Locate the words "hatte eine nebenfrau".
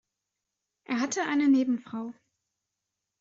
0.99-2.15